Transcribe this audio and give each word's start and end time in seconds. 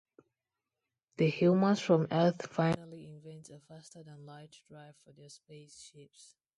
The 1.17 1.29
humans 1.29 1.79
from 1.79 2.07
Earth 2.11 2.47
finally 2.47 3.05
invent 3.05 3.51
a 3.51 3.59
faster-than-light 3.59 4.55
drive 4.67 4.95
for 5.05 5.11
their 5.13 5.29
space 5.29 5.91
ships. 5.93 6.37